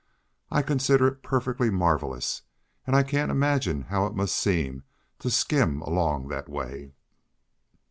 "I 0.49 0.63
consider 0.63 1.05
it 1.07 1.21
perfectly 1.21 1.69
marvelous, 1.69 2.41
and 2.87 2.95
I 2.95 3.03
can't 3.03 3.29
imagine 3.29 3.83
how 3.83 4.07
it 4.07 4.15
must 4.15 4.35
seem 4.35 4.83
to 5.19 5.29
skim 5.29 5.83
along 5.83 6.29
that 6.29 6.49
way." 6.49 6.93